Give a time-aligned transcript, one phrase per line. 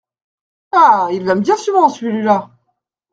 [0.71, 1.09] Ah!
[1.11, 2.49] il vient bien souvent, celui-là!